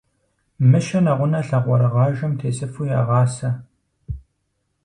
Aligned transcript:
Мыщэ 0.69 0.99
нэгъунэ 1.05 1.39
лъакъуэрыгъажэм 1.47 2.31
тесыфу 2.39 2.83
ягъасэ. 2.99 3.49